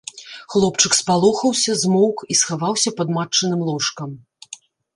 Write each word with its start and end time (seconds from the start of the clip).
Хлопчык 0.53 0.95
спалохаўся, 0.99 1.75
змоўк 1.83 2.17
і 2.31 2.39
схаваўся 2.41 2.89
пад 3.03 3.07
матчыным 3.19 3.61
ложкам. 3.69 4.09